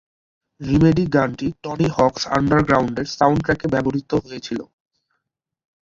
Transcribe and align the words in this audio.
"Remedy" 0.61 1.03
গানটি 1.15 1.47
Tony 1.63 1.87
Hawks 1.97 2.23
আন্ডারগ্রাউন্ডের 2.37 3.07
সাউন্ডট্র্যাকে 3.17 3.65
ব্যবহৃত 3.73 4.11
হয়েছিল। 4.23 4.59